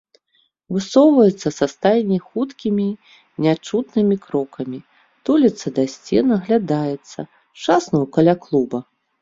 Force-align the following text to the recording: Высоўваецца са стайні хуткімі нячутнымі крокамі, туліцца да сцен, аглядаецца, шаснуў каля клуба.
Высоўваецца 0.75 1.49
са 1.57 1.65
стайні 1.73 2.17
хуткімі 2.29 2.87
нячутнымі 3.47 4.15
крокамі, 4.25 4.79
туліцца 5.29 5.67
да 5.79 5.83
сцен, 5.97 6.25
аглядаецца, 6.39 7.19
шаснуў 7.67 8.03
каля 8.19 8.33
клуба. 8.49 8.79